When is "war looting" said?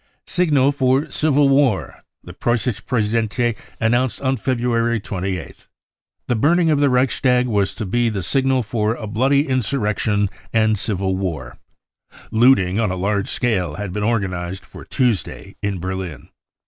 11.15-12.79